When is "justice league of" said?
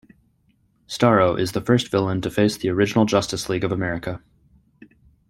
3.05-3.71